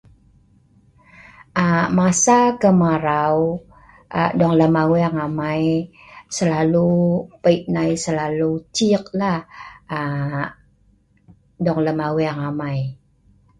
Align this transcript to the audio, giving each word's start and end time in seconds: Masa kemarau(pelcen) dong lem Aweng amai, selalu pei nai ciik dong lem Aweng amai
Masa 1.97 2.37
kemarau(pelcen) 2.61 4.31
dong 4.39 4.53
lem 4.59 4.73
Aweng 4.83 5.17
amai, 5.25 5.63
selalu 6.37 6.89
pei 7.43 7.57
nai 7.75 7.91
ciik 8.75 9.03
dong 11.65 11.79
lem 11.85 11.99
Aweng 12.07 12.39
amai 12.49 12.79